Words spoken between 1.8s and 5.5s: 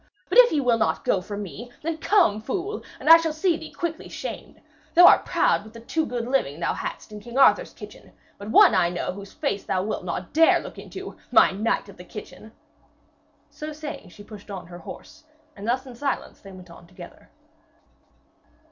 then come, fool, and I shall see thee quickly shamed. Thou art